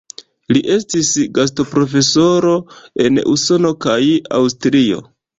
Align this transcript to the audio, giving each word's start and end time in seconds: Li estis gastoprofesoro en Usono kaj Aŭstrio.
Li 0.55 0.61
estis 0.75 1.09
gastoprofesoro 1.37 2.53
en 3.03 3.19
Usono 3.33 3.73
kaj 3.87 3.99
Aŭstrio. 4.39 4.99